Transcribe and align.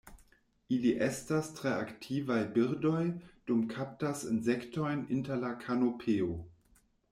Ili 0.77 0.93
estas 1.07 1.49
tre 1.59 1.73
aktivaj 1.81 2.39
birdoj 2.55 3.03
dum 3.51 3.61
kaptas 3.75 4.25
insektojn 4.33 5.07
inter 5.19 5.41
la 5.47 5.55
kanopeo. 5.67 6.35